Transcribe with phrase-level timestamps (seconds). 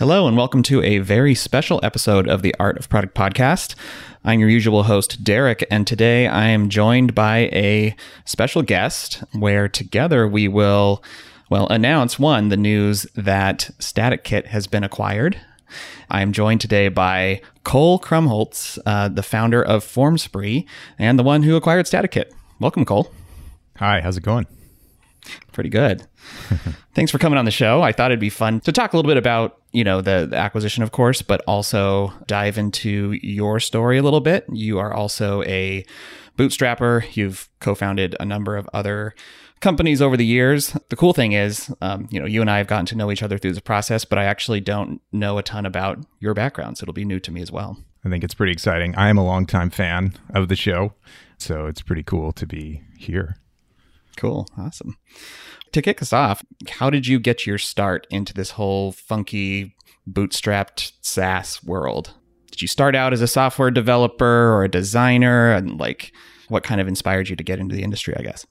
[0.00, 3.74] Hello, and welcome to a very special episode of the Art of Product podcast.
[4.24, 9.68] I'm your usual host, Derrick, and today I am joined by a special guest where
[9.68, 11.04] together we will,
[11.50, 15.38] well, announce one, the news that StaticKit has been acquired.
[16.08, 20.64] I am joined today by Cole Krumbholz, uh, the founder of FormSpree
[20.98, 22.32] and the one who acquired StaticKit.
[22.58, 23.12] Welcome, Cole.
[23.76, 24.46] Hi, how's it going?
[25.52, 26.06] Pretty good.
[26.94, 27.82] Thanks for coming on the show.
[27.82, 30.36] I thought it'd be fun to talk a little bit about, you know, the, the,
[30.36, 34.44] acquisition, of course, but also dive into your story a little bit.
[34.52, 35.84] You are also a
[36.36, 37.16] bootstrapper.
[37.16, 39.14] You've co-founded a number of other
[39.60, 40.76] companies over the years.
[40.88, 43.22] The cool thing is, um, you know, you and I have gotten to know each
[43.22, 46.84] other through the process, but I actually don't know a ton about your background, so
[46.84, 47.78] it'll be new to me as well.
[48.04, 48.94] I think it's pretty exciting.
[48.96, 50.94] I am a longtime fan of the show,
[51.36, 53.36] so it's pretty cool to be here.
[54.16, 54.48] Cool.
[54.58, 54.96] Awesome.
[55.72, 59.76] To kick us off, how did you get your start into this whole funky
[60.08, 62.14] bootstrapped SaaS world?
[62.50, 65.52] Did you start out as a software developer or a designer?
[65.52, 66.12] And like,
[66.48, 68.46] what kind of inspired you to get into the industry, I guess?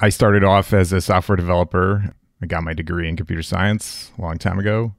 [0.00, 2.14] I started off as a software developer.
[2.40, 4.94] I got my degree in computer science a long time ago.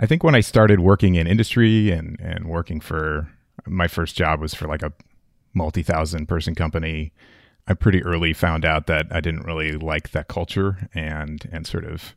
[0.00, 3.28] I think when I started working in industry and, and working for
[3.66, 4.92] my first job was for like a
[5.54, 7.12] multi thousand person company
[7.68, 11.84] I pretty early found out that I didn't really like that culture and and sort
[11.84, 12.16] of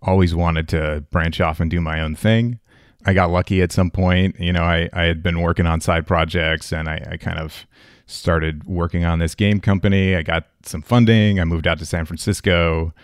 [0.00, 2.60] always wanted to branch off and do my own thing.
[3.04, 4.38] I got lucky at some point.
[4.38, 7.66] You know, I, I had been working on side projects and I, I kind of
[8.06, 10.14] started working on this game company.
[10.14, 11.40] I got some funding.
[11.40, 12.94] I moved out to San Francisco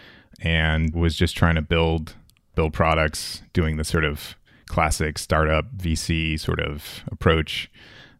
[0.40, 2.14] and was just trying to build
[2.54, 7.68] build products, doing the sort of classic startup VC sort of approach.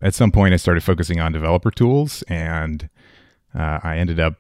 [0.03, 2.89] At some point I started focusing on developer tools and
[3.55, 4.35] uh, I ended up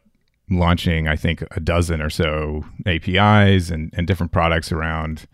[0.50, 5.26] launching, I think, a dozen or so APIs and, and different products around,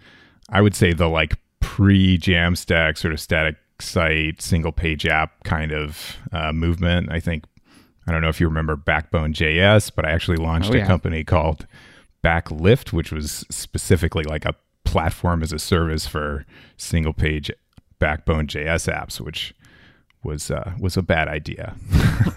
[0.48, 5.72] I would say, the like pre Jamstack sort of static site, single page app kind
[5.72, 7.11] of uh, movement.
[7.11, 7.45] I think,
[8.06, 10.84] I don't know if you remember Backbone JS, but I actually launched oh, yeah.
[10.84, 11.66] a company called
[12.22, 16.44] Backlift, which was specifically like a platform as a service for
[16.76, 17.50] single page
[17.99, 19.55] Backbone JS apps, which
[20.22, 21.75] was uh, was a bad idea.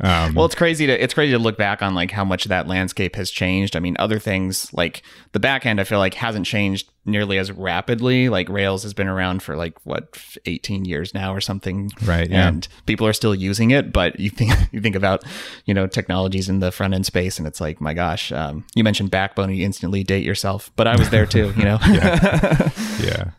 [0.00, 2.66] um, well, it's crazy to it's crazy to look back on like how much that
[2.66, 3.76] landscape has changed.
[3.76, 7.52] I mean, other things like the back end, I feel like hasn't changed nearly as
[7.52, 8.28] rapidly.
[8.28, 12.28] Like Rails has been around for like what 18 years now or something, right?
[12.28, 12.48] Yeah.
[12.48, 13.92] And people are still using it.
[13.92, 15.24] But you think you think about
[15.66, 18.32] you know technologies in the front end space, and it's like my gosh.
[18.32, 20.72] Um, you mentioned Backbone, and you instantly date yourself.
[20.74, 21.52] But I was there too.
[21.56, 21.78] You know.
[21.88, 22.70] yeah.
[23.00, 23.30] yeah.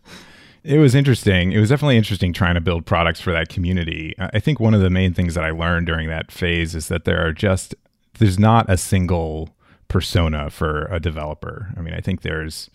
[0.63, 1.51] It was interesting.
[1.51, 4.13] It was definitely interesting trying to build products for that community.
[4.19, 7.05] I think one of the main things that I learned during that phase is that
[7.05, 7.75] there are just
[8.17, 9.55] there's not a single
[9.87, 11.73] persona for a developer.
[11.77, 12.69] I mean, I think there's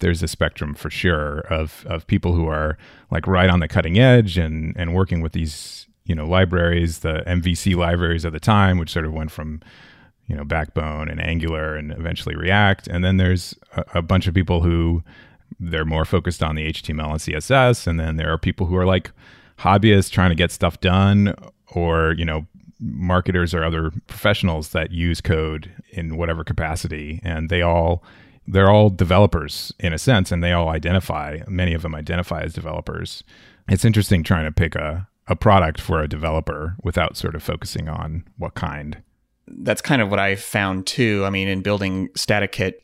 [0.00, 2.76] there's a spectrum for sure of of people who are
[3.10, 7.22] like right on the cutting edge and and working with these you know libraries, the
[7.26, 9.60] MVC libraries at the time, which sort of went from
[10.26, 14.34] you know Backbone and Angular and eventually React, and then there's a, a bunch of
[14.34, 15.02] people who
[15.58, 17.86] they're more focused on the HTML and CSS.
[17.86, 19.10] And then there are people who are like
[19.58, 21.34] hobbyists trying to get stuff done,
[21.74, 22.46] or, you know,
[22.78, 27.20] marketers or other professionals that use code in whatever capacity.
[27.24, 28.02] And they all,
[28.46, 32.52] they're all developers in a sense, and they all identify, many of them identify as
[32.52, 33.24] developers.
[33.68, 37.88] It's interesting trying to pick a, a product for a developer without sort of focusing
[37.88, 39.02] on what kind.
[39.48, 41.24] That's kind of what I found too.
[41.24, 42.74] I mean, in building StaticKit,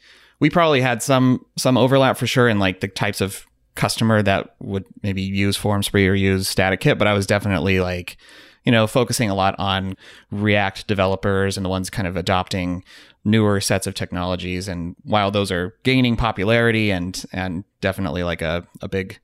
[0.43, 4.57] we probably had some some overlap for sure in like the types of customer that
[4.59, 8.17] would maybe use FormSpree or use Static Kit, but I was definitely like,
[8.65, 9.97] you know, focusing a lot on
[10.33, 12.83] React developers and the ones kind of adopting
[13.25, 14.67] newer sets of technologies.
[14.67, 19.21] And while those are gaining popularity and and definitely like a, a big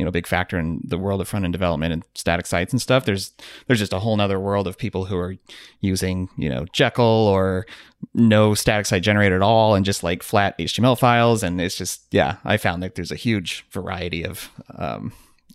[0.00, 2.82] you know big factor in the world of front end development and static sites and
[2.82, 3.32] stuff there's
[3.66, 5.36] there's just a whole nother world of people who are
[5.80, 7.66] using you know jekyll or
[8.14, 11.42] no static site generator at all and just like flat html files.
[11.42, 15.12] And it's just yeah i found that there's a huge variety of um,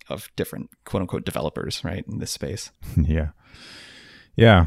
[0.10, 2.72] of different quote unquote developers right in this space.
[2.98, 3.30] Yeah.
[4.36, 4.66] Yeah.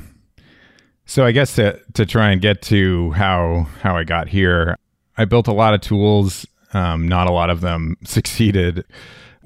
[1.07, 4.77] So i guess to to try and get to how how i got here
[5.17, 6.47] i built a lot of tools.
[6.75, 8.85] Um, not a lot of them succeeded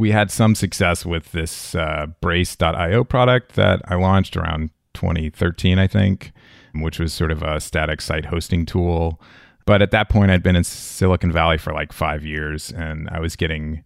[0.02, 5.86] we had some success with this uh, brace.io product that I launched around 2013, I
[5.86, 6.32] think,
[6.74, 9.20] which was sort of a static site hosting tool.
[9.64, 13.20] But at that point, I'd been in Silicon Valley for like five years and I
[13.20, 13.84] was getting,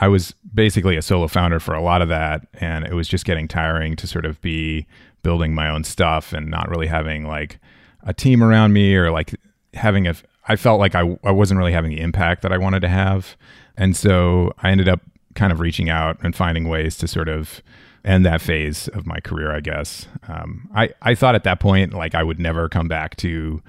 [0.00, 2.48] I was basically a solo founder for a lot of that.
[2.54, 4.84] And it was just getting tiring to sort of be
[5.22, 7.60] building my own stuff and not really having like
[8.02, 9.32] a team around me or like
[9.74, 10.16] having a,
[10.48, 13.36] I felt like I, I wasn't really having the impact that I wanted to have.
[13.76, 15.02] And so I ended up
[15.36, 17.62] kind of reaching out and finding ways to sort of
[18.04, 20.06] end that phase of my career, I guess.
[20.28, 23.62] Um, I, I thought at that point, like I would never come back to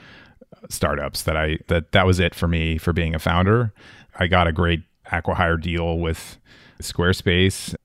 [0.70, 3.74] startups that I, that that was it for me for being a founder.
[4.18, 6.38] I got a great acquihire deal with
[6.82, 7.76] Squarespace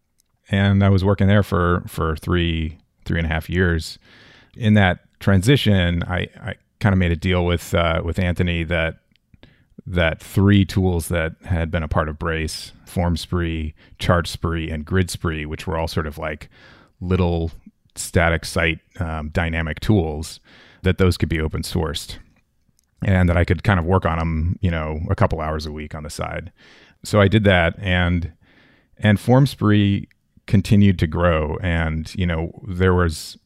[0.51, 3.99] and I was working there for, for three, three and a half years.
[4.57, 8.99] In that transition, I, I kind of made a deal with, uh, with Anthony that
[9.87, 15.67] that three tools that had been a part of Brace, FormSpree, ChartSpree, and GridSpree, which
[15.67, 16.49] were all sort of like
[17.01, 17.51] little
[17.97, 20.41] static site um, dynamic tools,
[20.83, 22.19] that those could be open sourced
[23.05, 25.73] and that I could kind of work on them, you know, a couple hours a
[25.73, 26.53] week on the side.
[27.05, 28.33] So I did that and
[28.99, 30.07] and FormSpree
[30.47, 33.37] continued to grow and, you know, there was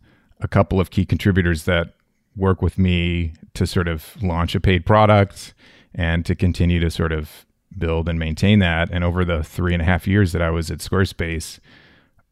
[0.40, 1.94] a couple of key contributors that
[2.36, 5.54] work with me to sort of launch a paid product
[5.96, 7.46] and to continue to sort of
[7.76, 8.90] build and maintain that.
[8.92, 11.58] And over the three and a half years that I was at Squarespace,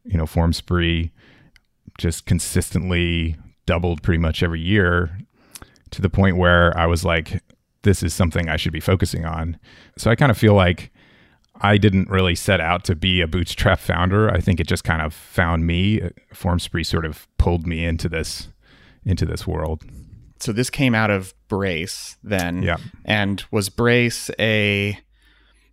[0.03, 1.11] you know, FormSpree
[1.97, 3.35] just consistently
[3.65, 5.17] doubled pretty much every year
[5.89, 7.41] to the point where I was like,
[7.81, 9.57] this is something I should be focusing on.
[9.97, 10.91] So I kind of feel like
[11.61, 14.29] I didn't really set out to be a bootstrap founder.
[14.29, 16.01] I think it just kind of found me.
[16.33, 18.49] FormSpree sort of pulled me into this
[19.05, 19.83] into this world
[20.39, 22.63] so this came out of Brace then.
[22.63, 22.77] Yeah.
[23.03, 24.99] And was Brace a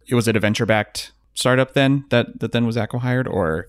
[0.09, 3.69] it was it a venture backed startup then that that then was acquired or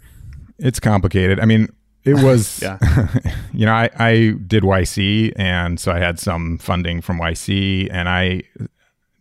[0.59, 1.39] it's complicated.
[1.39, 1.73] I mean,
[2.03, 2.77] it was yeah.
[3.53, 8.09] you know, I, I did YC and so I had some funding from YC and
[8.09, 8.43] I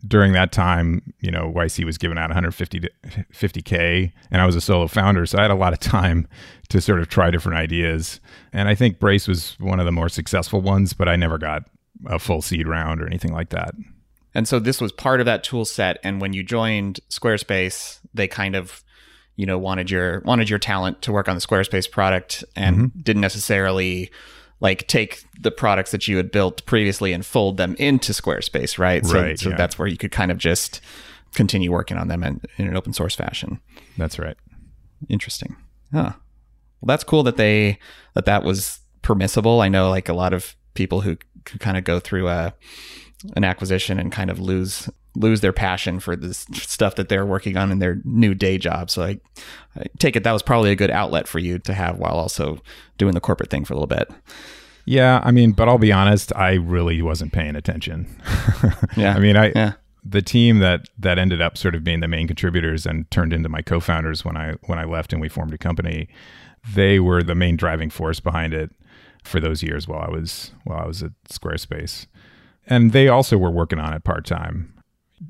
[0.05, 2.89] during that time, you know, YC was giving out 150
[3.33, 6.27] 50k and I was a solo founder, so I had a lot of time
[6.69, 8.19] to sort of try different ideas.
[8.51, 11.63] And I think Brace was one of the more successful ones, but I never got
[12.05, 13.75] a full seed round or anything like that.
[14.35, 18.27] And so this was part of that tool set and when you joined Squarespace, they
[18.27, 18.83] kind of
[19.35, 22.99] you know wanted your wanted your talent to work on the Squarespace product and mm-hmm.
[23.01, 24.11] didn't necessarily
[24.63, 29.05] like take the products that you had built previously and fold them into Squarespace, right?
[29.05, 29.57] So, right, so yeah.
[29.57, 30.79] that's where you could kind of just
[31.35, 33.59] continue working on them in, in an open source fashion.
[33.97, 34.37] That's right.
[35.09, 35.57] Interesting.
[35.91, 36.13] Huh.
[36.79, 37.77] Well, that's cool that they
[38.13, 39.59] that that was permissible.
[39.59, 42.53] I know like a lot of people who could kind of go through a
[43.35, 47.57] an acquisition and kind of lose lose their passion for this stuff that they're working
[47.57, 48.89] on in their new day job.
[48.89, 49.19] So I,
[49.75, 52.59] I, take it that was probably a good outlet for you to have while also
[52.97, 54.09] doing the corporate thing for a little bit.
[54.85, 58.07] Yeah, I mean, but I'll be honest, I really wasn't paying attention.
[58.97, 59.13] yeah.
[59.15, 59.73] I mean, I yeah.
[60.03, 63.49] the team that that ended up sort of being the main contributors and turned into
[63.49, 66.09] my co-founders when I when I left and we formed a company,
[66.73, 68.71] they were the main driving force behind it
[69.23, 72.07] for those years while I was while I was at Squarespace.
[72.65, 74.73] And they also were working on it part-time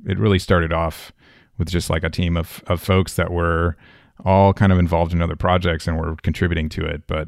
[0.05, 1.11] it really started off
[1.57, 3.77] with just like a team of, of folks that were
[4.25, 7.03] all kind of involved in other projects and were contributing to it.
[7.07, 7.27] But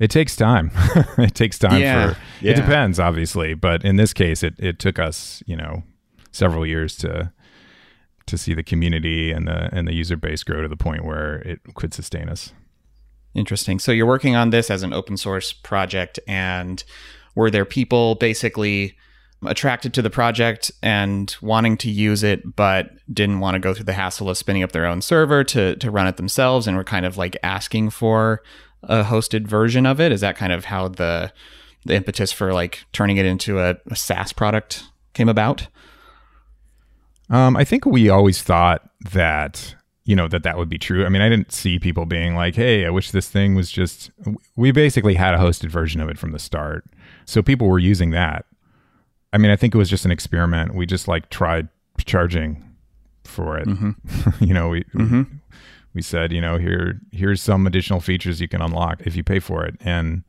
[0.00, 0.70] it takes time.
[1.18, 2.52] it takes time yeah, for yeah.
[2.52, 3.54] it depends, obviously.
[3.54, 5.82] But in this case it, it took us, you know,
[6.32, 7.32] several years to
[8.26, 11.40] to see the community and the and the user base grow to the point where
[11.40, 12.52] it could sustain us.
[13.34, 13.78] Interesting.
[13.78, 16.82] So you're working on this as an open source project and
[17.34, 18.96] were there people basically
[19.46, 23.84] attracted to the project and wanting to use it, but didn't want to go through
[23.84, 26.84] the hassle of spinning up their own server to to run it themselves, and were
[26.84, 28.42] kind of like asking for
[28.82, 30.12] a hosted version of it.
[30.12, 31.32] Is that kind of how the
[31.84, 35.68] the impetus for like turning it into a, a SaaS product came about?
[37.30, 39.74] Um, I think we always thought that
[40.04, 41.06] you know that that would be true.
[41.06, 44.10] I mean, I didn't see people being like, "Hey, I wish this thing was just."
[44.56, 46.84] We basically had a hosted version of it from the start,
[47.24, 48.44] so people were using that.
[49.32, 50.74] I mean, I think it was just an experiment.
[50.74, 51.68] We just like tried
[52.04, 52.64] charging
[53.24, 53.66] for it.
[53.68, 54.44] Mm-hmm.
[54.44, 55.22] you know, we, mm-hmm.
[55.94, 59.38] we said, you know, here here's some additional features you can unlock if you pay
[59.38, 60.24] for it, and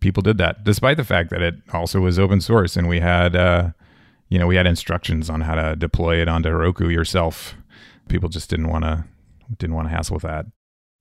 [0.00, 3.34] people did that, despite the fact that it also was open source, and we had,
[3.34, 3.70] uh,
[4.28, 7.54] you know, we had instructions on how to deploy it onto Heroku yourself.
[8.08, 9.04] People just didn't want to
[9.58, 10.46] didn't want to hassle with that.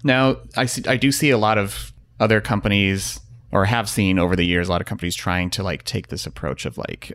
[0.03, 3.19] Now, I see, I do see a lot of other companies
[3.53, 6.25] or have seen over the years a lot of companies trying to like take this
[6.25, 7.13] approach of like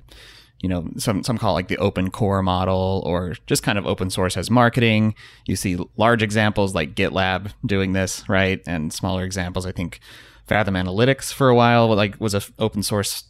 [0.61, 3.87] you know some some call it like the open core model or just kind of
[3.87, 5.15] open source as marketing.
[5.47, 8.63] You see large examples like gitlab doing this right?
[8.67, 10.01] And smaller examples i think
[10.47, 13.25] fathom analytics for a while like was a f- open source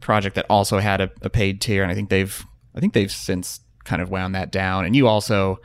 [0.00, 1.82] project that also had a, a paid tier.
[1.82, 2.44] And i think they've
[2.74, 4.84] i think they've since kind of wound that down.
[4.84, 5.58] And you also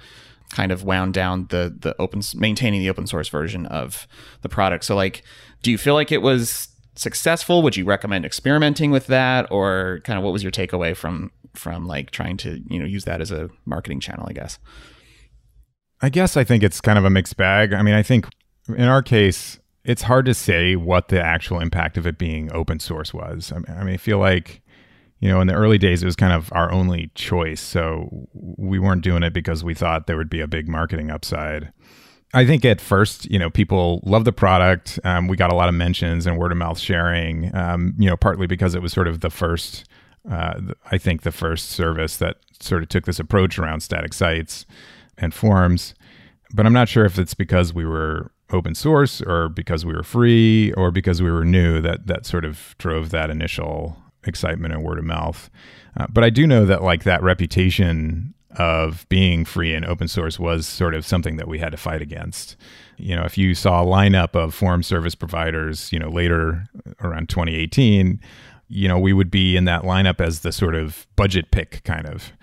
[0.52, 4.08] kind of wound down the the open maintaining the open source version of
[4.42, 4.86] the product.
[4.86, 5.24] So like
[5.62, 7.62] do you feel like it was successful?
[7.64, 11.88] Would you recommend experimenting with that, or kind of what was your takeaway from from
[11.88, 14.26] like trying to you know use that as a marketing channel?
[14.28, 14.60] I guess.
[16.02, 17.74] I guess I think it's kind of a mixed bag.
[17.74, 18.28] I mean, I think
[18.70, 22.80] in our case, it's hard to say what the actual impact of it being open
[22.80, 23.52] source was.
[23.52, 24.62] I mean, I, feel like
[25.20, 27.62] you know, in the early days, it was kind of our only choice.
[27.62, 31.72] So we weren't doing it because we thought there would be a big marketing upside.
[32.34, 35.00] I think at first, you know, people loved the product.
[35.04, 38.18] Um, we got a lot of mentions and word of mouth sharing, um, you know,
[38.18, 39.86] partly because it was sort of the first,
[40.30, 40.60] uh,
[40.92, 44.66] I think, the first service that sort of took this approach around static sites
[45.18, 45.96] and forms.
[46.54, 50.04] But I'm not sure if it's because we were open source or because we were
[50.04, 54.84] free or because we were new that that sort of drove that initial excitement and
[54.84, 55.50] word of mouth.
[55.98, 60.40] Uh, but I do know that like that reputation of being free and open source
[60.40, 62.56] was sort of something that we had to fight against.
[62.98, 66.66] You know, if you saw a lineup of form service providers, you know, later
[67.02, 68.20] around 2018,
[68.70, 72.08] you know, we would be in that lineup as the sort of budget pick kind
[72.08, 72.34] of.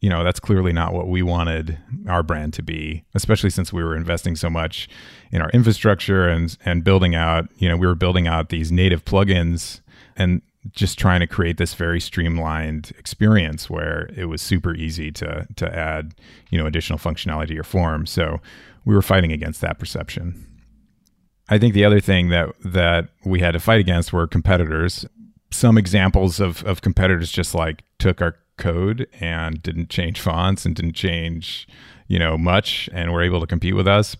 [0.00, 3.84] You know, that's clearly not what we wanted our brand to be, especially since we
[3.84, 4.88] were investing so much
[5.30, 9.04] in our infrastructure and and building out, you know, we were building out these native
[9.04, 9.80] plugins
[10.16, 15.46] and just trying to create this very streamlined experience where it was super easy to
[15.56, 16.14] to add
[16.50, 18.06] you know additional functionality to your form.
[18.06, 18.40] So
[18.84, 20.46] we were fighting against that perception.
[21.48, 25.04] I think the other thing that that we had to fight against were competitors.
[25.50, 30.76] Some examples of of competitors just like took our code and didn't change fonts and
[30.76, 31.66] didn't change
[32.06, 34.16] you know much and were able to compete with us.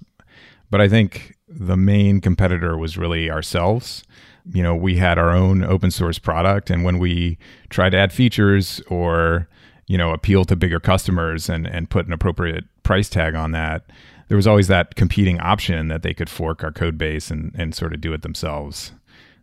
[0.71, 4.05] But i think the main competitor was really ourselves
[4.51, 6.71] you know, we had our own open source product.
[6.71, 7.39] And when we
[7.71, 9.49] tried to add features or,
[9.87, 13.85] you know, appeal to bigger customers and, and put an appropriate price tag on that,
[14.29, 17.75] there was always that competing option that they could fork our code base and, and
[17.75, 18.93] sort of do it themselves.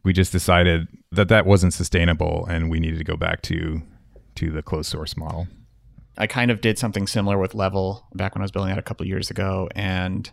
[0.04, 3.82] We just decided that that wasn't sustainable and we needed to go back to
[4.36, 5.48] to the closed source model.
[6.18, 8.84] I kind of did something similar with Level back when I was building out a
[8.84, 10.30] couple years ago and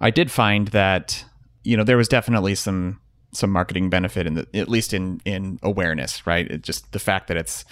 [0.00, 1.24] I did find that
[1.62, 3.00] you know there was definitely some
[3.32, 6.50] some marketing benefit in the at least in in awareness, right?
[6.50, 7.64] It just the fact that it's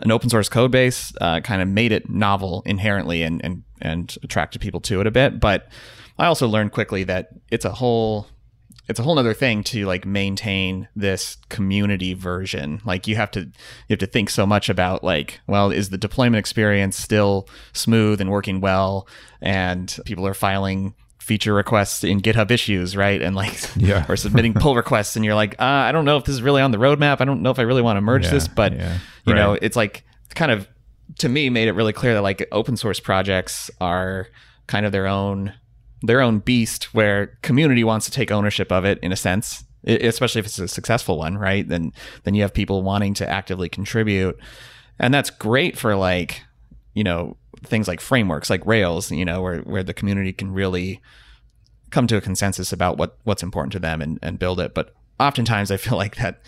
[0.00, 4.16] an open source code base uh, kind of made it novel inherently and and and
[4.22, 5.40] attracted people to it a bit.
[5.40, 5.68] But
[6.18, 8.26] I also learned quickly that it's a whole
[8.88, 12.80] it's a whole other thing to like maintain this community version.
[12.84, 13.50] Like you have to you
[13.90, 18.30] have to think so much about like, well, is the deployment experience still smooth and
[18.30, 19.06] working well?
[19.40, 20.94] And people are filing
[21.28, 23.20] feature requests in GitHub issues, right?
[23.20, 24.06] And like, yeah.
[24.08, 26.62] or submitting pull requests, and you're like, uh, I don't know if this is really
[26.62, 27.20] on the roadmap.
[27.20, 28.98] I don't know if I really want to merge yeah, this, but yeah.
[29.26, 29.38] you right.
[29.38, 30.04] know, it's like
[30.34, 30.66] kind of
[31.18, 34.28] to me made it really clear that like open source projects are
[34.66, 35.52] kind of their own
[36.02, 40.38] their own beast where community wants to take ownership of it in a sense especially
[40.38, 41.92] if it's a successful one right then
[42.24, 44.38] then you have people wanting to actively contribute
[44.98, 46.42] and that's great for like
[46.94, 51.00] you know things like frameworks like Rails, you know, where where the community can really
[51.90, 54.74] come to a consensus about what what's important to them and, and build it.
[54.74, 56.40] But oftentimes I feel like that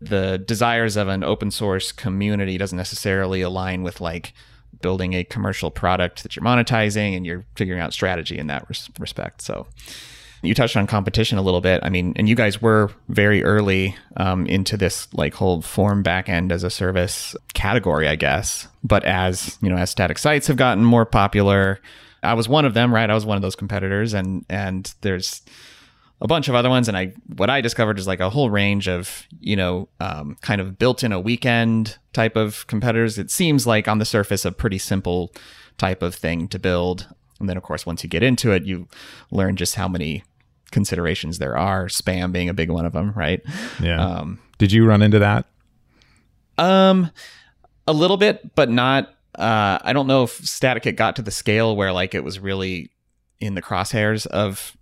[0.00, 4.32] the desires of an open source community doesn't necessarily align with like
[4.80, 8.90] building a commercial product that you're monetizing and you're figuring out strategy in that res-
[8.98, 9.42] respect.
[9.42, 9.66] So
[10.42, 11.80] you touched on competition a little bit.
[11.82, 16.50] I mean, and you guys were very early um, into this like whole form backend
[16.50, 18.66] as a service category, I guess.
[18.82, 21.80] But as you know, as static sites have gotten more popular,
[22.22, 23.08] I was one of them, right?
[23.08, 25.42] I was one of those competitors, and and there's
[26.20, 26.88] a bunch of other ones.
[26.88, 30.60] And I what I discovered is like a whole range of you know um, kind
[30.60, 33.16] of built in a weekend type of competitors.
[33.16, 35.32] It seems like on the surface a pretty simple
[35.78, 37.06] type of thing to build.
[37.38, 38.86] And then, of course, once you get into it, you
[39.32, 40.22] learn just how many
[40.72, 43.40] considerations there are, spam being a big one of them, right?
[43.80, 44.04] Yeah.
[44.04, 45.46] Um, Did you run into that?
[46.58, 47.10] Um,
[47.86, 49.14] a little bit, but not.
[49.34, 52.90] Uh, I don't know if StaticKit got to the scale where like it was really
[53.40, 54.76] in the crosshairs of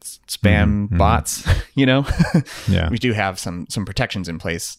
[0.00, 0.98] spam mm-hmm.
[0.98, 1.46] bots.
[1.74, 2.06] You know,
[2.68, 4.76] yeah, we do have some some protections in place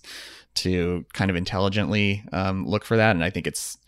[0.53, 3.79] to kind of intelligently um, look for that, and I think it's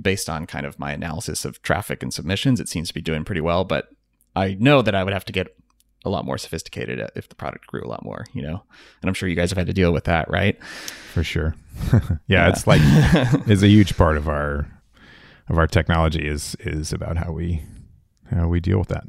[0.00, 2.58] based on kind of my analysis of traffic and submissions.
[2.58, 3.90] It seems to be doing pretty well, but
[4.34, 5.54] I know that I would have to get
[6.06, 8.62] a lot more sophisticated uh, if the product grew a lot more, you know.
[9.02, 10.62] And I'm sure you guys have had to deal with that, right?
[11.12, 11.54] For sure.
[11.92, 12.80] yeah, yeah, it's like
[13.48, 14.66] is a huge part of our
[15.48, 17.64] of our technology is is about how we
[18.30, 19.04] how we deal with that.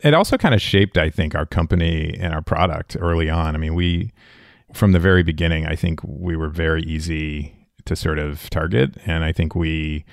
[0.00, 3.54] It also kind of shaped, I think, our company and our product early on.
[3.54, 4.12] I mean, we
[4.72, 9.24] from the very beginning, I think we were very easy to sort of target, and
[9.24, 10.04] I think we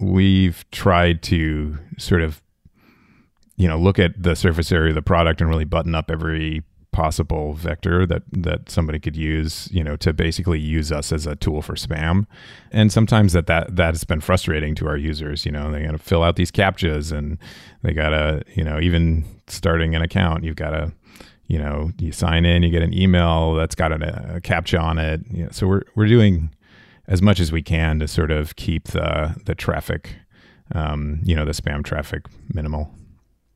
[0.00, 2.42] we've tried to sort of
[3.56, 6.62] you know look at the surface area of the product and really button up every
[6.96, 11.36] possible vector that that somebody could use, you know, to basically use us as a
[11.36, 12.24] tool for spam.
[12.72, 15.44] And sometimes that that that has been frustrating to our users.
[15.44, 17.36] You know, they got to fill out these captchas, and
[17.82, 20.92] they got to, you know, even starting an account, you've got to
[21.48, 24.98] you know, you sign in, you get an email that's got a, a captcha on
[24.98, 25.20] it.
[25.30, 26.50] You know, so we're we're doing
[27.08, 30.16] as much as we can to sort of keep the the traffic,
[30.74, 32.22] um, you know, the spam traffic
[32.54, 32.90] minimal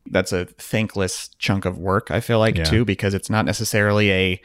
[0.06, 2.64] that's a thankless chunk of work i feel like yeah.
[2.64, 4.40] too because it's not necessarily a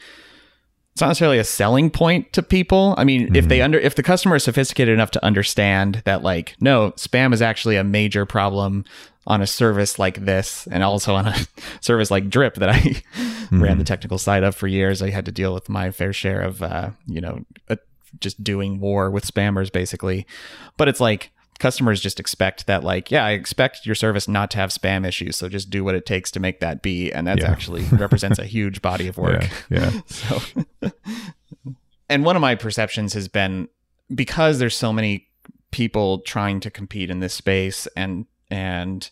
[0.92, 3.36] it's not necessarily a selling point to people i mean mm-hmm.
[3.36, 3.66] if they mm-hmm.
[3.66, 7.76] under if the customer is sophisticated enough to understand that like no spam is actually
[7.76, 8.86] a major problem
[9.28, 11.36] on a service like this and also on a
[11.82, 13.62] service like drip that i mm-hmm.
[13.62, 16.42] ran the technical side of for years i had to deal with my fair share
[16.42, 17.76] of uh, you know uh,
[18.20, 20.26] just doing war with spammers basically
[20.78, 24.58] but it's like customers just expect that like yeah i expect your service not to
[24.58, 27.40] have spam issues so just do what it takes to make that be and that
[27.40, 27.50] yeah.
[27.50, 30.02] actually represents a huge body of work yeah, yeah.
[30.06, 30.92] so
[32.10, 33.70] and one of my perceptions has been
[34.14, 35.28] because there's so many
[35.72, 39.10] people trying to compete in this space and and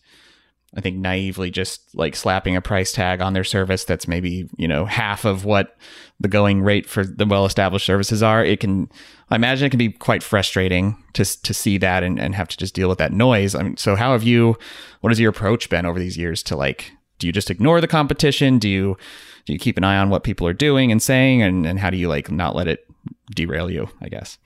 [0.75, 4.67] I think naively just like slapping a price tag on their service that's maybe, you
[4.67, 5.77] know, half of what
[6.19, 8.43] the going rate for the well established services are.
[8.43, 8.89] It can,
[9.29, 12.57] I imagine it can be quite frustrating to, to see that and, and have to
[12.57, 13.53] just deal with that noise.
[13.53, 14.57] I mean, so how have you,
[15.01, 17.87] what has your approach been over these years to like, do you just ignore the
[17.87, 18.57] competition?
[18.57, 18.97] Do you,
[19.45, 21.43] do you keep an eye on what people are doing and saying?
[21.43, 22.87] And, and how do you like not let it
[23.35, 24.39] derail you, I guess?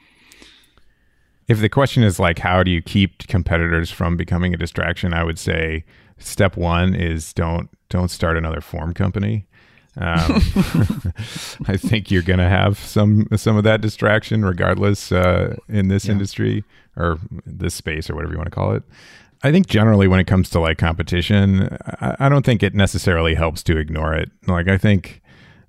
[1.48, 5.14] If the question is like, how do you keep competitors from becoming a distraction?
[5.14, 5.86] I would say,
[6.18, 9.48] step one is don't don't start another form company.
[10.00, 10.42] Um,
[11.68, 16.06] I think you're going to have some some of that distraction, regardless, uh, in this
[16.06, 16.12] yeah.
[16.12, 16.64] industry
[16.96, 18.84] or this space or whatever you want to call it.
[19.44, 23.36] I think generally when it comes to like competition, I, I don't think it necessarily
[23.36, 24.30] helps to ignore it.
[24.48, 25.22] Like I think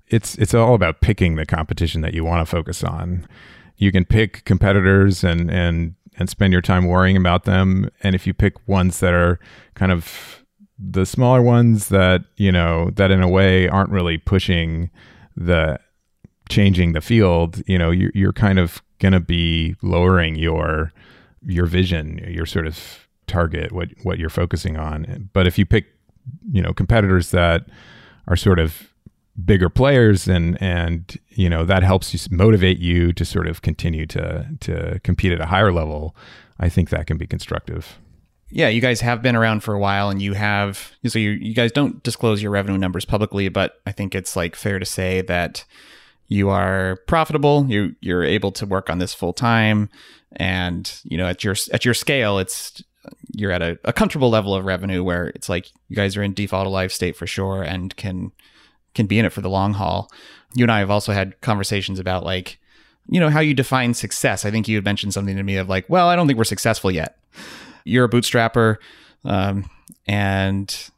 [0.07, 3.27] it's it's all about picking the competition that you want to focus on.
[3.77, 7.89] You can pick competitors and and and spend your time worrying about them.
[8.03, 9.39] And if you pick ones that are
[9.73, 10.38] kind of
[10.79, 14.89] the smaller ones that you know that in a way aren't really pushing
[15.35, 15.79] the
[16.49, 20.91] changing the field you know you're, you're kind of going to be lowering your
[21.45, 25.29] your vision your sort of target what what you're focusing on.
[25.31, 25.85] But if you pick
[26.51, 27.67] you know competitors that
[28.27, 28.93] are sort of
[29.45, 34.05] bigger players and and you know that helps you motivate you to sort of continue
[34.05, 36.13] to to compete at a higher level
[36.59, 37.99] i think that can be constructive
[38.51, 41.53] yeah, you guys have been around for a while and you have, so you, you
[41.53, 45.21] guys don't disclose your revenue numbers publicly, but I think it's like fair to say
[45.21, 45.65] that
[46.27, 47.65] you are profitable.
[47.69, 49.89] You, you're able to work on this full time.
[50.33, 52.83] And, you know, at your, at your scale, it's,
[53.35, 56.33] you're at a, a comfortable level of revenue where it's like you guys are in
[56.33, 58.31] default alive state for sure and can,
[58.95, 60.11] can be in it for the long haul.
[60.55, 62.59] You and I have also had conversations about like,
[63.07, 64.43] you know, how you define success.
[64.43, 66.43] I think you had mentioned something to me of like, well, I don't think we're
[66.43, 67.17] successful yet
[67.89, 68.77] you're a bootstrapper,
[69.25, 69.69] um,
[70.07, 70.89] and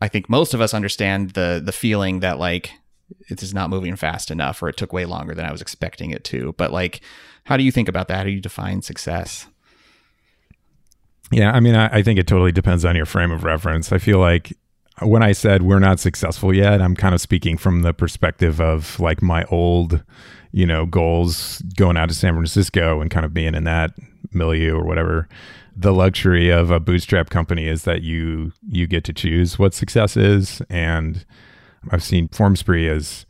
[0.00, 2.72] I think most of us understand the the feeling that like
[3.28, 6.10] it is not moving fast enough, or it took way longer than I was expecting
[6.10, 6.54] it to.
[6.56, 7.00] But like,
[7.44, 8.18] how do you think about that?
[8.18, 9.46] How do you define success?
[11.30, 13.92] Yeah, I mean, I, I think it totally depends on your frame of reference.
[13.92, 14.52] I feel like
[15.00, 19.00] when I said we're not successful yet, I'm kind of speaking from the perspective of
[19.00, 20.02] like my old,
[20.52, 23.92] you know, goals going out to San Francisco and kind of being in that
[24.34, 25.28] milieu or whatever
[25.76, 30.16] the luxury of a bootstrap company is that you you get to choose what success
[30.16, 30.62] is.
[30.68, 31.24] And
[31.90, 33.26] i've seen formspree as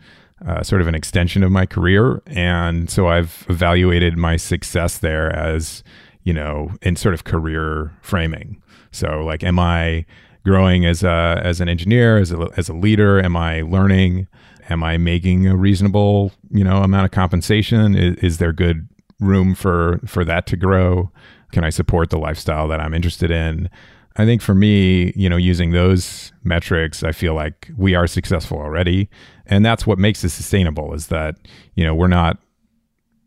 [0.47, 2.23] uh, sort of an extension of my career.
[2.27, 5.85] And so i've evaluated my success there as
[6.25, 8.61] you know in sort of career framing.
[8.91, 10.05] So like am i
[10.45, 13.21] growing as a as an engineer as a as a leader?
[13.23, 14.27] Am i learning?
[14.69, 17.95] Am i making a reasonable you know amount of compensation?
[17.95, 18.89] Is, is there good
[19.23, 21.11] room for for that to grow
[21.53, 23.71] can I support the lifestyle that I'm interested in?
[24.17, 28.59] I think for me, you know, using those metrics, I feel like we are successful
[28.59, 29.09] already.
[29.47, 31.37] And that's what makes it sustainable is that,
[31.75, 32.39] you know, we're not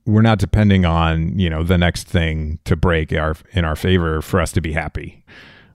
[0.07, 4.21] we're not depending on, you know, the next thing to break our in our favor
[4.21, 5.23] for us to be happy.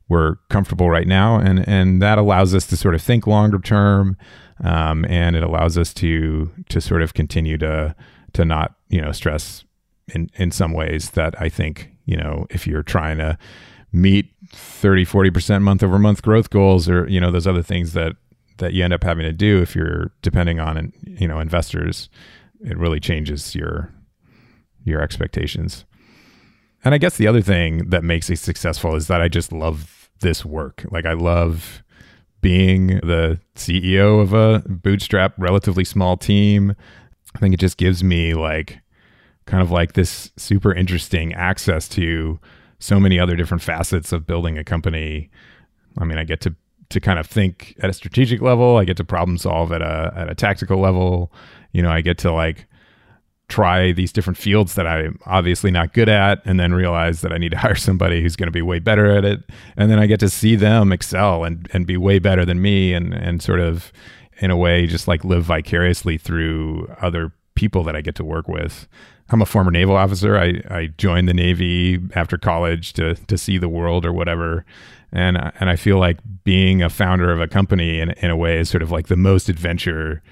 [0.09, 4.17] We're comfortable right now and and that allows us to sort of think longer term.
[4.63, 7.97] Um, and it allows us to to sort of continue to
[8.35, 9.65] to not, you know, stress
[10.15, 13.39] in in some ways that I think you know, if you're trying to
[13.93, 18.17] meet 30, 40% month over month growth goals or, you know, those other things that,
[18.59, 22.09] that you end up having to do if you're depending on, you know, investors,
[22.65, 23.93] it really changes your,
[24.83, 25.85] your expectations.
[26.83, 30.11] And I guess the other thing that makes it successful is that I just love
[30.19, 30.85] this work.
[30.91, 31.85] Like I love
[32.41, 36.75] being the CEO of a bootstrap, relatively small team.
[37.37, 38.81] I think it just gives me like
[39.51, 42.39] kind of like this super interesting access to
[42.79, 45.29] so many other different facets of building a company.
[45.99, 46.55] I mean, I get to
[46.91, 48.77] to kind of think at a strategic level.
[48.77, 51.33] I get to problem solve at a at a tactical level.
[51.73, 52.69] You know, I get to like
[53.49, 57.39] try these different fields that I'm obviously not good at and then realize that I
[57.39, 59.41] need to hire somebody who's going to be way better at it.
[59.77, 62.95] And then I get to see them excel and, and be way better than me
[62.95, 63.93] and, and sort of
[64.39, 68.49] in a way just like live vicariously through other people that I get to work
[68.49, 68.89] with.
[69.29, 70.39] I'm a former naval officer.
[70.39, 74.65] I, I joined the Navy after college to to see the world or whatever.
[75.13, 78.59] And and I feel like being a founder of a company in, in a way
[78.59, 80.23] is sort of like the most adventure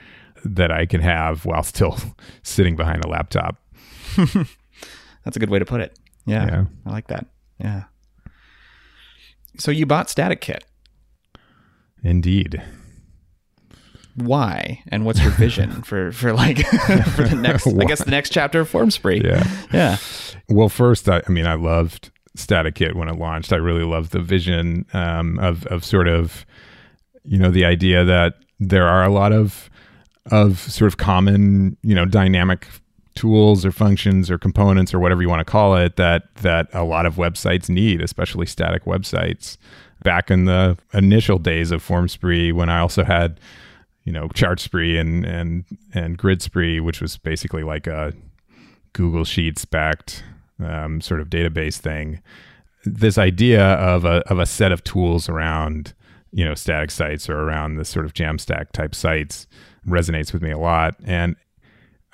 [0.43, 1.99] that I can have while still
[2.43, 3.57] sitting behind a laptop.
[4.17, 5.99] That's a good way to put it.
[6.25, 6.65] Yeah, yeah.
[6.87, 7.27] I like that.
[7.59, 7.85] Yeah.
[9.59, 10.65] So you bought Static Kit.
[12.03, 12.63] Indeed.
[14.23, 18.31] Why and what's your vision for for like for the next I guess the next
[18.31, 19.23] chapter of Formspree?
[19.23, 19.47] Yeah.
[19.73, 19.97] Yeah.
[20.49, 23.53] Well, first I, I mean I loved Static Kit when it launched.
[23.53, 26.47] I really loved the vision um, of of sort of
[27.25, 29.71] you know the idea that there are a lot of
[30.31, 32.67] of sort of common, you know, dynamic
[33.15, 36.85] tools or functions or components or whatever you want to call it that that a
[36.85, 39.57] lot of websites need, especially static websites.
[40.05, 43.41] Back in the initial days of Formspree, when I also had,
[44.09, 48.15] you know, Chartspree and and and Gridspree, which was basically like a
[48.95, 50.25] Google Sheets backed
[50.65, 52.23] um, sort of database thing.
[52.87, 55.93] This idea of a of a set of tools around
[56.33, 59.47] you know static sites or around this sort of Jamstack type sites
[59.87, 60.95] resonates with me a lot.
[61.05, 61.37] And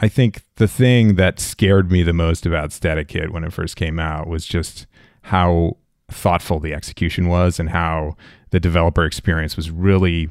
[0.00, 3.76] I think the thing that scared me the most about Static Kit when it first
[3.76, 4.88] came out was just
[5.22, 5.76] how
[6.11, 8.16] thoughtful the execution was and how
[8.50, 10.28] the developer experience was really,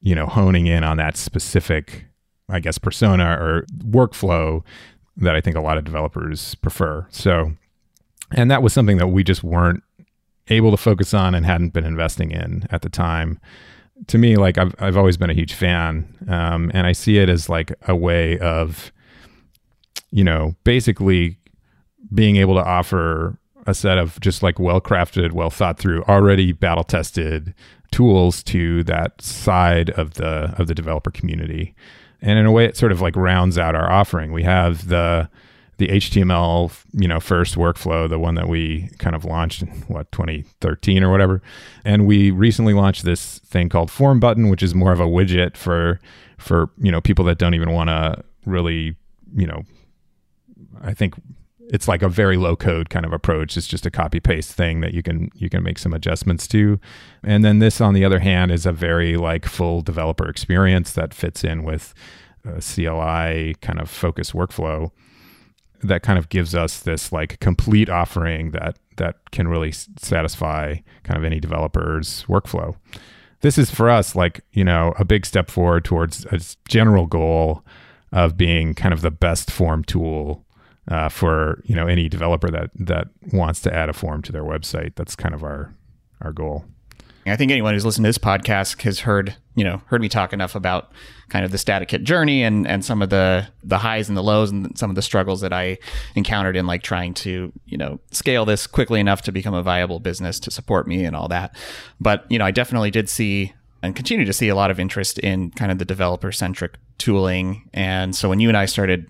[0.00, 2.06] you know, honing in on that specific,
[2.48, 4.62] I guess, persona or workflow
[5.16, 7.06] that I think a lot of developers prefer.
[7.10, 7.52] So,
[8.32, 9.82] and that was something that we just weren't
[10.48, 13.40] able to focus on and hadn't been investing in at the time
[14.06, 17.28] to me, like I've I've always been a huge fan, um, and I see it
[17.28, 18.92] as like a way of,
[20.10, 21.38] you know, basically
[22.14, 26.52] being able to offer a set of just like well crafted, well thought through, already
[26.52, 27.54] battle tested
[27.90, 31.74] tools to that side of the of the developer community,
[32.20, 34.32] and in a way, it sort of like rounds out our offering.
[34.32, 35.28] We have the
[35.78, 40.10] the HTML, you know, first workflow, the one that we kind of launched in what
[40.10, 41.40] 2013 or whatever.
[41.84, 45.56] And we recently launched this thing called Form Button, which is more of a widget
[45.56, 46.00] for
[46.36, 48.96] for you know people that don't even want to really,
[49.34, 49.62] you know,
[50.82, 51.14] I think
[51.70, 53.56] it's like a very low code kind of approach.
[53.56, 56.80] It's just a copy paste thing that you can you can make some adjustments to.
[57.22, 61.14] And then this, on the other hand, is a very like full developer experience that
[61.14, 61.94] fits in with
[62.46, 64.90] uh, a CLI kind of focus workflow
[65.82, 71.18] that kind of gives us this like complete offering that that can really satisfy kind
[71.18, 72.74] of any developer's workflow.
[73.40, 77.64] This is for us like, you know, a big step forward towards a general goal
[78.10, 80.44] of being kind of the best form tool
[80.90, 84.44] uh, for, you know, any developer that that wants to add a form to their
[84.44, 84.94] website.
[84.94, 85.74] That's kind of our
[86.20, 86.64] our goal.
[87.26, 90.32] I think anyone who's listened to this podcast has heard, you know, heard me talk
[90.32, 90.92] enough about
[91.28, 94.22] kind of the static kit journey and and some of the the highs and the
[94.22, 95.78] lows and some of the struggles that I
[96.14, 100.00] encountered in like trying to, you know, scale this quickly enough to become a viable
[100.00, 101.54] business to support me and all that.
[102.00, 105.18] But, you know, I definitely did see and continue to see a lot of interest
[105.18, 107.68] in kind of the developer centric tooling.
[107.72, 109.06] And so when you and I started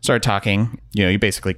[0.00, 1.56] started talking, you know, you basically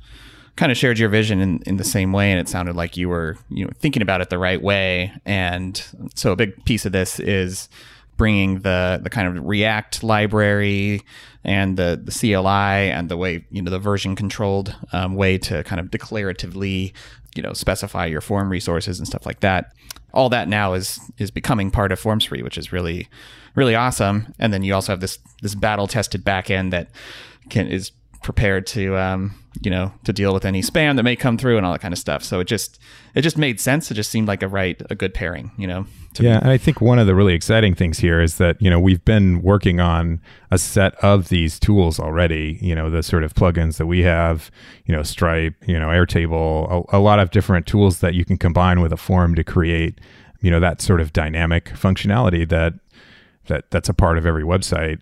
[0.57, 3.09] kind of shared your vision in, in the same way and it sounded like you
[3.09, 5.13] were you know thinking about it the right way.
[5.25, 5.83] And
[6.15, 7.69] so a big piece of this is
[8.17, 11.01] bringing the the kind of react library
[11.45, 15.65] and the the CLI and the way you know the version controlled um, way to
[15.65, 16.93] kind of declaratively
[17.35, 19.73] you know specify your form resources and stuff like that.
[20.13, 23.09] All that now is is becoming part of Formspree which is really
[23.55, 24.35] really awesome.
[24.39, 26.91] And then you also have this this battle tested backend that
[27.49, 27.93] can is
[28.23, 31.67] prepared to um, you know to deal with any spam that may come through and
[31.67, 32.23] all that kind of stuff.
[32.23, 32.79] So it just
[33.15, 33.91] it just made sense.
[33.91, 35.87] It just seemed like a right a good pairing you know
[36.21, 38.79] yeah and i think one of the really exciting things here is that you know
[38.79, 43.35] we've been working on a set of these tools already you know the sort of
[43.35, 44.51] plugins that we have
[44.85, 48.37] you know stripe you know airtable a, a lot of different tools that you can
[48.37, 50.01] combine with a form to create
[50.41, 52.75] you know that sort of dynamic functionality that
[53.47, 55.01] that that's a part of every website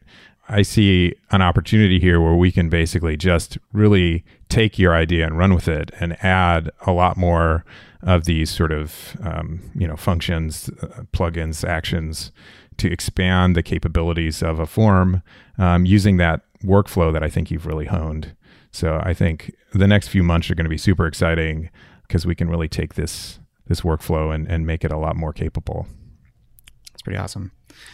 [0.50, 5.38] I see an opportunity here where we can basically just really take your idea and
[5.38, 7.64] run with it and add a lot more
[8.02, 12.32] of these sort of um, you know functions, uh, plugins, actions
[12.78, 15.22] to expand the capabilities of a form
[15.58, 18.34] um, using that workflow that I think you've really honed.
[18.72, 21.70] So I think the next few months are going to be super exciting
[22.08, 25.32] because we can really take this this workflow and, and make it a lot more
[25.32, 25.86] capable.
[26.92, 27.52] It's pretty awesome.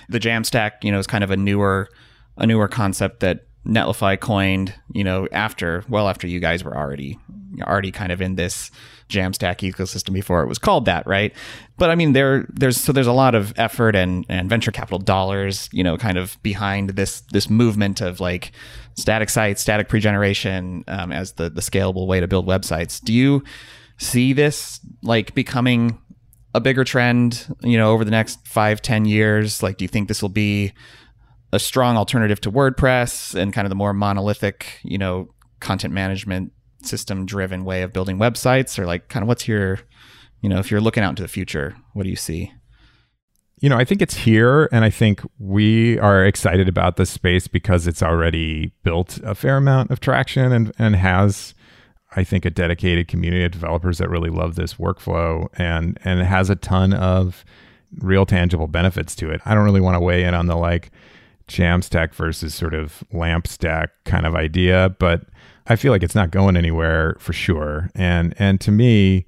[0.08, 1.90] The Jamstack, you know, is kind of a newer
[2.36, 7.18] a newer concept that Netlify coined, you know, after well after you guys were already
[7.62, 8.70] already kind of in this
[9.08, 11.32] Jamstack ecosystem before it was called that, right?
[11.76, 14.98] But I mean, there there's so there's a lot of effort and and venture capital
[14.98, 18.52] dollars, you know, kind of behind this this movement of like
[18.94, 23.02] static sites, static pre-generation um, as the the scalable way to build websites.
[23.02, 23.44] Do you
[23.98, 25.98] see this like becoming
[26.54, 29.62] a bigger trend, you know, over the next five, ten years?
[29.62, 30.72] Like, do you think this will be
[31.56, 35.28] a strong alternative to WordPress and kind of the more monolithic, you know,
[35.60, 39.80] content management system driven way of building websites or like kind of what's your,
[40.40, 42.52] you know, if you're looking out into the future, what do you see?
[43.58, 47.48] You know, I think it's here and I think we are excited about this space
[47.48, 51.54] because it's already built a fair amount of traction and and has
[52.14, 56.26] I think a dedicated community of developers that really love this workflow and and it
[56.26, 57.44] has a ton of
[57.98, 59.40] real tangible benefits to it.
[59.46, 60.90] I don't really want to weigh in on the like
[61.48, 65.22] Jamstack versus sort of lamp stack kind of idea, but
[65.66, 67.90] I feel like it's not going anywhere for sure.
[67.94, 69.26] And and to me,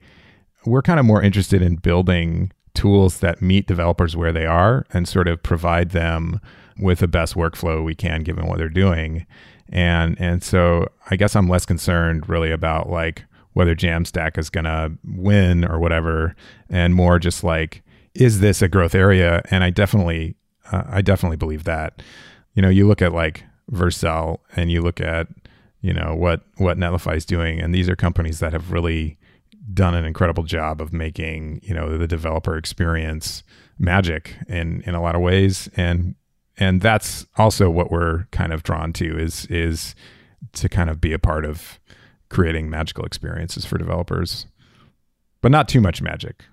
[0.67, 5.09] we're kind of more interested in building tools that meet developers where they are and
[5.09, 6.41] sort of provide them
[6.79, 9.27] with the best workflow we can given what they're doing.
[9.71, 14.65] And and so I guess I'm less concerned really about like whether Jamstack is going
[14.65, 16.37] to win or whatever
[16.69, 17.83] and more just like
[18.15, 19.43] is this a growth area?
[19.51, 20.35] And I definitely
[20.73, 22.03] uh, I definitely believe that.
[22.55, 25.29] You know, you look at like Vercel and you look at
[25.81, 29.19] you know what what Netlify is doing, and these are companies that have really
[29.73, 33.43] done an incredible job of making you know the developer experience
[33.79, 36.15] magic in in a lot of ways, and
[36.57, 39.95] and that's also what we're kind of drawn to is is
[40.53, 41.79] to kind of be a part of
[42.29, 44.47] creating magical experiences for developers,
[45.41, 46.45] but not too much magic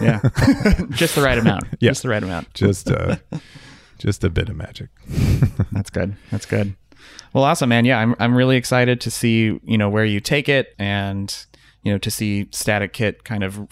[0.00, 0.20] yeah,
[0.90, 1.64] just the right amount.
[1.80, 1.90] Yeah.
[1.90, 2.52] Just the right amount.
[2.54, 3.16] just uh,
[3.98, 4.88] just a bit of magic.
[5.72, 6.16] That's good.
[6.30, 6.74] That's good.
[7.32, 7.84] Well, awesome, man.
[7.84, 11.34] Yeah, I'm I'm really excited to see you know where you take it and
[11.82, 13.66] you know to see Static Kit kind of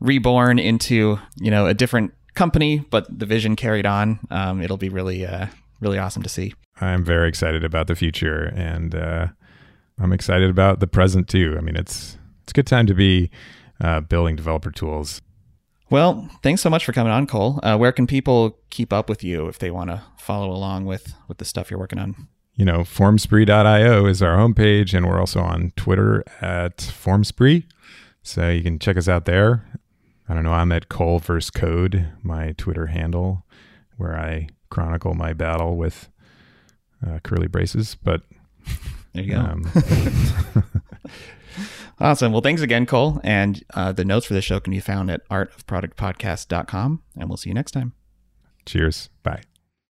[0.00, 4.20] reborn into you know a different company, but the vision carried on.
[4.30, 5.46] Um, it'll be really uh,
[5.80, 6.54] really awesome to see.
[6.80, 9.28] I'm very excited about the future, and uh,
[10.00, 11.56] I'm excited about the present too.
[11.58, 13.30] I mean, it's it's a good time to be
[13.80, 15.20] uh, building developer tools.
[15.90, 17.60] Well, thanks so much for coming on, Cole.
[17.62, 21.14] Uh, where can people keep up with you if they want to follow along with
[21.28, 22.28] with the stuff you're working on?
[22.54, 27.64] You know, formspree.io is our homepage, and we're also on Twitter at formspree.
[28.22, 29.64] So you can check us out there.
[30.28, 30.52] I don't know.
[30.52, 33.46] I'm at Cole vs Code, my Twitter handle,
[33.96, 36.10] where I chronicle my battle with
[37.06, 37.94] uh, curly braces.
[37.94, 38.22] But
[39.14, 39.38] there you go.
[39.38, 39.70] Um,
[42.00, 42.32] Awesome.
[42.32, 43.20] Well, thanks again, Cole.
[43.24, 47.02] And uh, the notes for the show can be found at artofproductpodcast.com.
[47.16, 47.92] And we'll see you next time.
[48.66, 49.08] Cheers.
[49.22, 49.42] Bye.